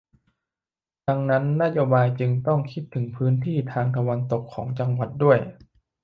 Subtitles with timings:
[1.07, 5.39] ดังนั้นนโยบายจึงต้องคิดถึงพื้นที่ทางตะวันตกของจังหวัดด้วย